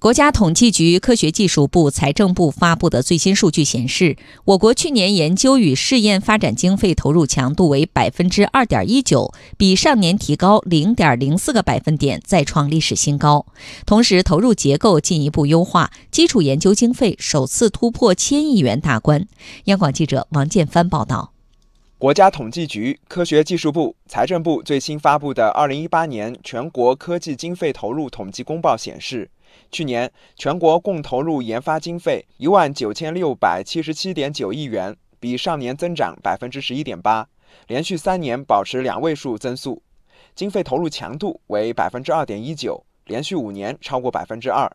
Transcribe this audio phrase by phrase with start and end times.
[0.00, 13.46] 国家统计局、科学技术部、财政部发布的最新数据显示，我国去年研究与试验发展经费投入强度为百分之二点一九，比上年提高零点零四个百分点，再创历史新高。
[13.86, 19.26] 同时，投入结构进一步优化，基础研究经费首次突破千亿元大关。
[19.64, 21.32] 央广记者王建帆报道。
[22.00, 29.28] 国家统计局、科学技术部、财政部最新发布的二零一八年全国科技经费投入统计公报显示。
[29.72, 37.26] 去年全国共投入研发经费一万九千六百七十七点九亿元，比上年增长百分之十一点八，
[37.66, 39.82] 连续三年保持两位数增速。
[40.36, 44.70] 经费投入强度为百分之二点一九，连续五年超过百分之二。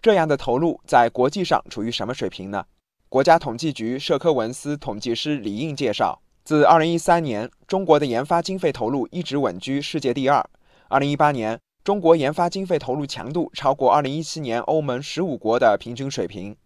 [0.00, 2.64] 这样的投入在国际上处于什么水平呢？
[3.08, 10.42] 国家统计局社科文司统计师李应介绍，自二零一三年，中国的研发经费投入一直稳居世界第二。
[10.88, 11.60] 二零一八年。
[11.84, 16.56] 中国研发经费投入强度超过2017年欧盟十五国的平均水平。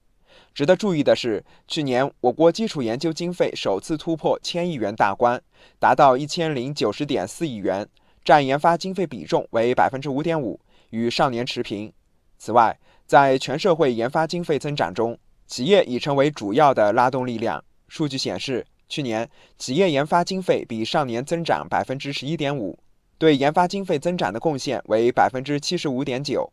[0.54, 5.42] 值得注意的是，去年我国基础研究经费首次突破千亿元大关，
[5.80, 7.84] 达到一千零九十点四亿元，
[8.24, 11.92] 占研发经费比重为百分之五点五，与上年持平。
[12.38, 17.64] 此外，在全社会研发经费增长中，企业已成为主要的拉动力量。
[17.88, 19.26] 数据显示，去年
[19.56, 22.78] 企业研发经费比上年增长百分之十一点五。
[23.16, 26.52] 对研发经费增长的贡献为百分之七十五点九。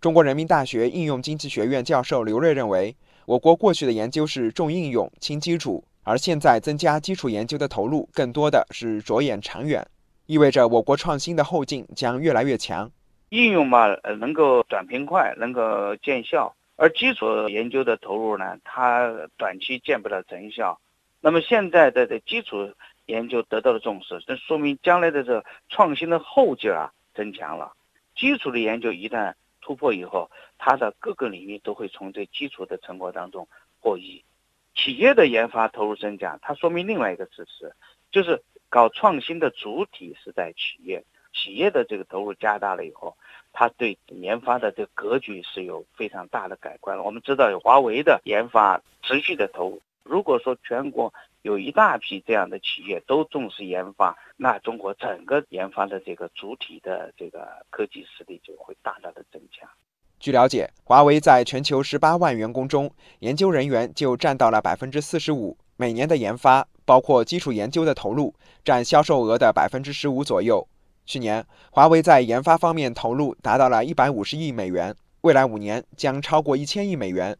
[0.00, 2.94] 中国人民大学应用经济学院教授刘锐认为，
[3.26, 9.84] 我国过去的研究是重应用轻基础，而现在增加基础研究的投入，更多的是着眼长远，
[10.26, 12.88] 意味着我国创新的后劲将越来越强。
[13.30, 13.88] 应用嘛，
[14.20, 20.78] 能够短平快，能够见效；而基础研究的投入呢，它短期见不了成效。
[21.24, 22.74] 那么现在的的基础。
[23.06, 27.74] 研究得到了重视，这说明将来的这创新的后劲啊增强了。
[28.16, 33.46] 基础的研究一旦突破以后，它的各个领域都会从这基础的成果当中
[33.78, 34.24] 获益。
[34.74, 37.70] 企业的研发投入增加，它说明另外一个事实，
[38.10, 41.04] 就是搞创新的主体是在企业。
[41.34, 43.14] 企业的这个投入加大了以后，
[43.52, 47.02] 它对研发的这个格局是有非常大的改观了。
[47.02, 49.82] 我们知道有华为的研发持续的投入。
[50.04, 59.68] 如果说全国有一大批这样的企业都重视研发，那中国整个研发的这个主体的这个科技实力就会大大的增强。
[60.20, 65.56] 据了解，华为在全球十八万员工中，研究人员就占到了百分之四十五。
[65.76, 70.66] 每年的研发，包括基础研究的投入，占销售额的百分之十五左右。
[71.04, 77.36] 去年，华为在研发方面投入达到了一百五十亿美元，未来五年将超过一千亿美元。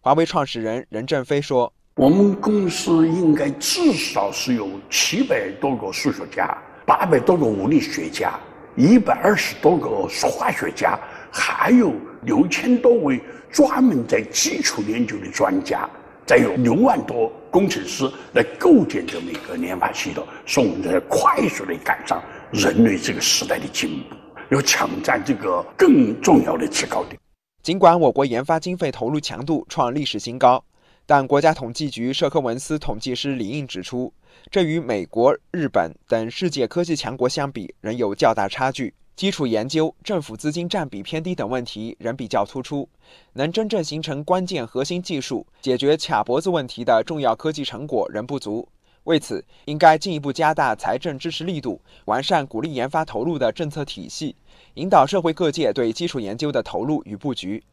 [0.00, 1.72] 华为创始人任正非说。
[1.98, 8.38] 我们公司应该至少是有七百多个数学家，八百多个物理学家，
[8.76, 10.96] 一百二十多个化学家，
[11.28, 11.92] 还有
[12.22, 13.20] 六千多位
[13.50, 15.90] 专门在基础研究的专家，
[16.24, 22.22] 再有六万多工程师来构建这么一个研发系统，使我们在快速的赶上
[22.52, 24.14] 人类这个时代的进步，
[24.54, 27.18] 要抢占这个更重要的制高点。
[27.60, 30.62] 尽管我国研发经费投入强度创历史新高。
[31.10, 34.12] 但国家统计局社科文司统计师李应指出，
[34.50, 38.92] 这与美国、日本等世界科技强国相比，仍有较大差距。
[39.16, 42.86] 基础研究、政府资金占比偏低等问题仍比较突出，
[43.32, 48.68] 能真正形成关键核心技术、解决卡脖子问题的重要科技成果仍不足。
[49.04, 54.36] 为此，应该进一步加大财政支持力度，完善鼓励研发投入的政策体系，
[54.74, 57.64] 引导社会各界对基础研究的投入与布局。